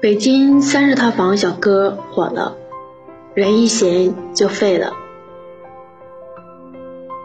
[0.00, 2.56] 北京三十套房小哥火了，
[3.34, 4.92] 人一闲就废了。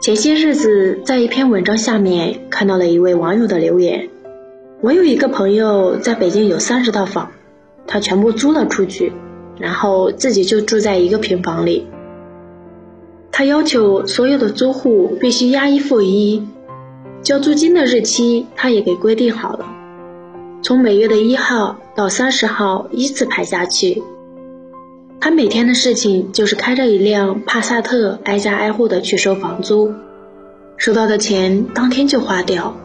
[0.02, 4.10] 前些日子在一篇文章下面看到了一位网友的留言：
[4.82, 7.30] 我有一个朋友在北京有三十套房，
[7.86, 9.14] 他全部租了出去，
[9.60, 11.86] 然后自己就住在一个平房里。
[13.32, 16.48] 他要求所有的租户必须押一付一，
[17.22, 19.68] 交租金的日期他也给规定好了。
[20.64, 24.02] 从每月的一号到三十号依次排下去。
[25.20, 29.94] 他每天的事情就是开着一辆帕萨特挨家挨户的去收房租，
[30.76, 32.76] 收到的钱当天就花掉，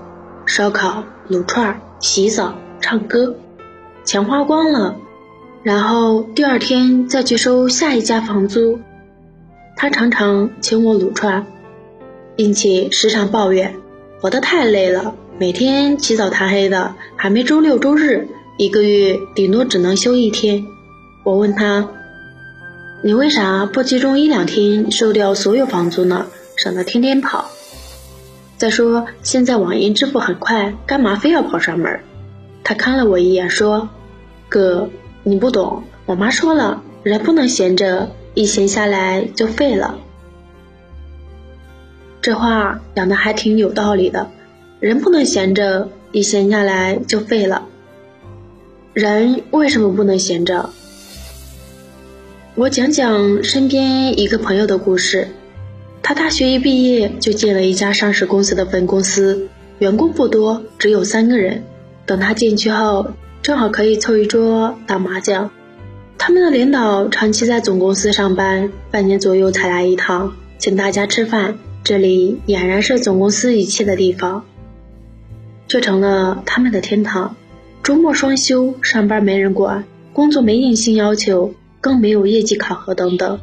[0.47, 3.35] 烧烤、撸串、洗澡、唱歌，
[4.05, 4.97] 钱花光了，
[5.65, 8.79] 然后第二天再去收下一家房租。
[9.75, 11.47] 他常常请我撸串，
[12.37, 13.75] 并且时常抱怨
[14.21, 15.15] 活得太累了。
[15.39, 20.67] 每天起早贪黑的，还没周六周日，一个月顶多只能休一天。
[21.23, 21.89] 我问他
[23.05, 26.27] ：“你为啥不集中一两天收掉所有房租呢？
[26.57, 27.53] 省得天天跑。
[28.57, 32.01] 再说现在网银支付很快，干嘛非要跑上门？”
[32.65, 33.91] 他看了我一眼说
[34.51, 34.91] ：“哥，
[35.23, 40.01] 你不懂，我妈说了，人不能闲着，一闲下来就废了。”
[42.21, 44.29] 这话讲的还挺有道理的。
[44.81, 47.68] 人不能闲着，一闲下来就废了。
[48.99, 50.71] 人为什么不能闲着？
[52.57, 55.29] 我讲讲身边一个朋友的故事。
[56.03, 59.47] 他大学一毕业就进了一家上市公司的分公司，
[59.79, 61.63] 员工不多，只有三个人。
[62.07, 65.53] 等他进去后，正好可以凑一桌打麻将。
[66.19, 71.57] 他们的领导长期在总公司上班，半年左右才来一趟，请大家吃饭。
[71.85, 74.45] 这里俨然是总公司一切的地方。
[75.69, 77.37] 却成了他们的天堂。
[77.89, 83.41] 周末双休，上班没人管，工作没硬性要求，更没有业绩考核等等。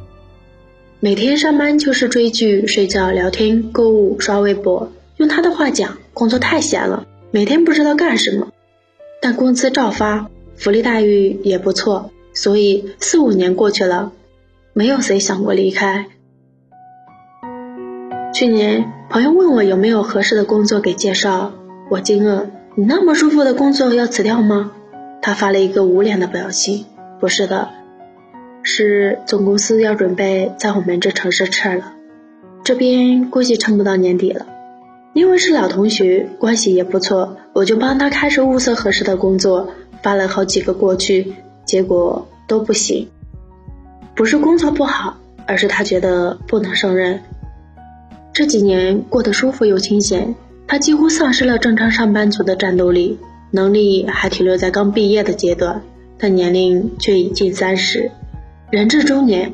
[1.00, 4.92] 每天上班就是追剧、睡觉、聊天、购物、刷微博。
[5.18, 8.50] 用他的话讲，工作太闲了，每天不知道干什么。
[9.20, 14.12] 但工资照发，福利待遇也不错，所以四五年过去了，
[14.74, 16.06] 没有谁想过离开。
[18.32, 21.52] 去年朋友问我有没有合适的工作给介绍。
[21.90, 22.46] 我惊愕，
[22.78, 24.74] 你那么舒服的工作要辞掉吗？
[25.22, 26.84] 他发了一个无脸的表情。
[27.22, 27.70] 不是的，
[28.64, 31.94] 是总公司要准备在我们这城市撤了，
[32.66, 34.46] 这边估计撑不到年底了。
[35.14, 39.70] 因为是老同学，关系也不错，我就帮他开始物色合适的工作，
[40.02, 41.34] 发了好几个过去，
[41.64, 43.08] 结果都不行。
[44.14, 45.16] 不是工作不好，
[45.48, 47.22] 而是他觉得不能胜任。
[48.34, 50.36] 这几年过得舒服又清闲。
[50.68, 53.20] 他几乎丧失了正常上班族的战斗力，
[53.52, 55.82] 能力还停留在刚毕业的阶段，
[56.18, 58.12] 但年龄却已近三十，
[58.72, 59.54] 人至中年。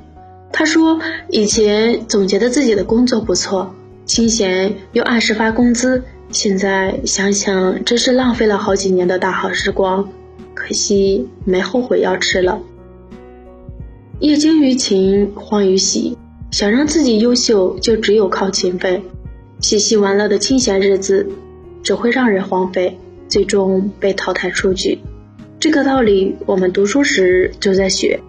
[0.54, 1.00] 他说
[1.30, 3.74] ：“以前总觉得自己的工作不错，
[4.06, 10.10] 清闲又按时发工资，现在想想真是浪费了好几年的大好时光，
[10.54, 12.60] 可惜没后悔药吃了。”
[14.20, 16.18] 业精于勤，荒于喜，
[16.52, 19.02] 想让自己优秀，就只有靠勤奋。
[19.62, 21.30] 嬉戏玩乐的清闲日子，
[21.84, 22.98] 只会让人荒废，
[23.30, 25.00] 最终被淘汰出局。
[25.60, 28.20] 这个道理我们读书时就在学，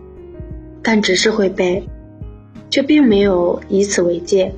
[0.82, 1.82] 但只是会背，
[2.70, 4.54] 却并没有以此为戒。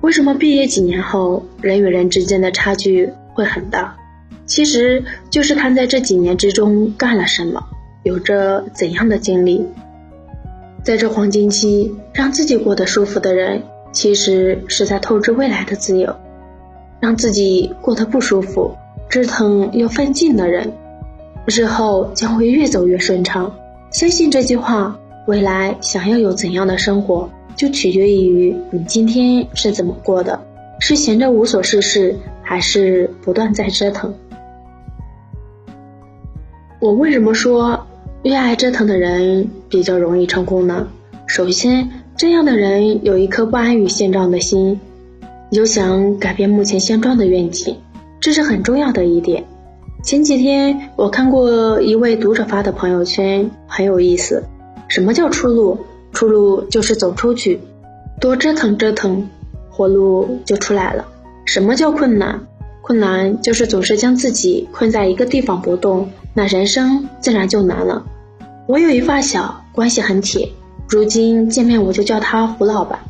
[0.00, 3.96] 为什么毕业几年后，人与人之间的差距会很大？
[4.44, 7.64] 其实就是看在这几年之中干了什么，
[8.02, 9.64] 有着怎样的经历。
[10.84, 13.62] 在这黄金期，让自己过得舒服的人。
[13.96, 16.14] 其实是在透支未来的自由，
[17.00, 18.76] 让自己过得不舒服、
[19.08, 20.70] 折腾又奋进的人，
[21.46, 23.50] 日后将会越走越顺畅。
[23.90, 24.94] 相信这句话，
[25.26, 30.38] 未来想要有怎样的生活，就取决于你今天是怎么过的，
[30.78, 34.12] 是闲着无所事事，还是不断在折腾。
[36.80, 37.86] 我为什么说
[38.24, 40.86] 越爱折腾的人比较容易成功呢？
[41.26, 41.88] 首先。
[42.16, 44.80] 这样的人有一颗不安于现状的心，
[45.50, 47.76] 有想改变目前现状的愿景，
[48.20, 49.44] 这是很重要的一点。
[50.02, 54.44] 前几天我看过一位读者发的朋友圈，很有意思。
[54.88, 55.78] 什么叫出路？
[56.12, 57.60] 出路就是走出去，
[58.18, 59.28] 多折腾折腾，
[59.68, 61.04] 活路就出来了。
[61.44, 62.40] 什么叫困难？
[62.80, 68.06] 困难就是总是将自己困在一个地方不动，那人生自然就难了。
[68.66, 70.48] 我有一发小，关系很铁。
[70.88, 73.00] 如今见面我就叫他胡老板，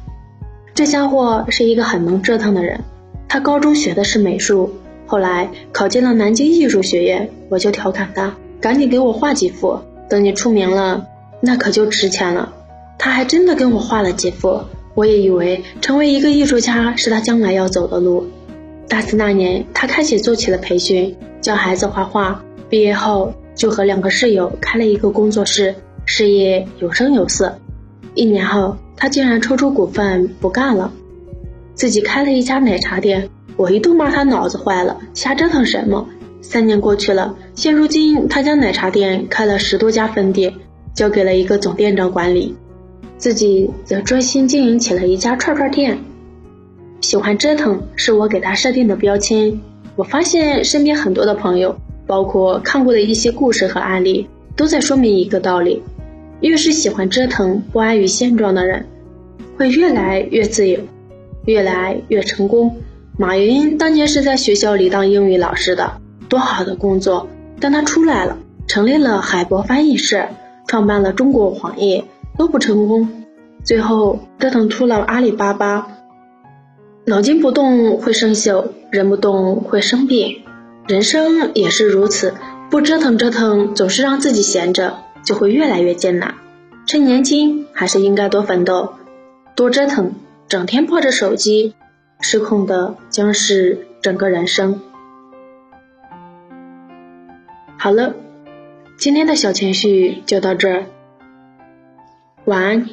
[0.75, 2.81] 这家伙是一个很能折腾的人。
[3.29, 4.73] 他高中学的是美术，
[5.05, 9.79] 后来考进了南京艺术学院，我就调侃他：“赶紧给我画几幅，
[10.09, 11.07] 等你出名了，
[11.43, 12.55] 那可就值钱了。
[12.99, 14.63] 他还真的跟我画了几幅，
[14.95, 18.27] 我也以为成为一个艺术家是他将来要走的路。
[18.89, 22.43] 大四那年，他开始做起了培训，教孩子画画。
[22.71, 25.75] 毕业后，就和两个室友开了一个工作室，
[26.07, 27.59] 事业有声有色。
[28.17, 30.91] 一年后，他竟然抽出股份不干了，
[31.75, 33.29] 自己开了一家奶茶店。
[33.59, 36.09] 我一度骂他脑子坏了，瞎折腾什么？
[36.41, 40.55] 三年过去了，现如今他将奶茶店开了十多家分店，
[40.95, 42.57] 交给了一个总店长管理，
[43.19, 45.99] 自己则专心经营起了一家串串店。
[47.03, 49.61] 喜欢折腾是我给他设定的标签。
[49.95, 51.77] 我发现身边很多的朋友，
[52.07, 54.27] 包括看过的一些故事和案例，
[54.57, 55.83] 都在说明一个道理：
[56.41, 58.87] 越是喜欢折腾、不安于现状的人，
[59.57, 60.81] 会越来越自由，
[61.45, 62.77] 越来越成功。
[63.19, 67.29] 马云当年是在学校里当英语老师的，多好的工作！
[67.59, 70.29] 但他出来了，成立了海博翻译社，
[70.67, 72.05] 创办了中国黄页，
[72.37, 73.09] 都不成功。
[73.65, 75.89] 最后折腾出了阿里巴巴。
[77.07, 80.43] 脑筋不动会生锈，人不动会生病，
[80.87, 82.35] 人生也是如此。
[82.69, 86.35] 不折腾折腾，总是让自己闲着，就会越来越艰难。
[86.87, 88.95] 趁年轻，还是应该多奋斗，
[89.55, 90.15] 多折腾。
[90.49, 91.75] 整天抱着手机。
[92.21, 94.81] 失控的将是整个人生。
[97.77, 98.15] 好了，
[98.97, 100.87] 今天的小情绪就到这儿，
[102.47, 102.89] 晚安。